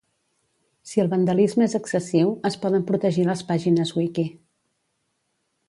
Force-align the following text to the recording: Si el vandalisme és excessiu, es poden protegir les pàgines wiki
Si 0.91 1.01
el 1.03 1.09
vandalisme 1.11 1.65
és 1.67 1.75
excessiu, 1.79 2.31
es 2.51 2.57
poden 2.63 2.87
protegir 2.93 3.29
les 3.29 3.45
pàgines 3.51 3.93
wiki 4.01 4.25